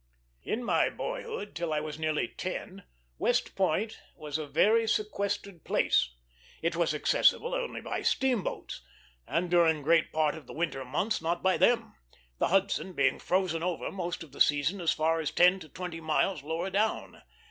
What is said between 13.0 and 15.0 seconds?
frozen over most of the season as